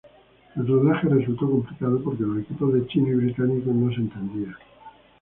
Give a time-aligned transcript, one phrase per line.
[0.55, 4.55] El rodaje resultó complicado porque los equipos de chinos y británicos no se entendían.